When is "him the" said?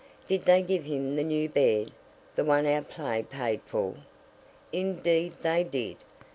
0.85-1.23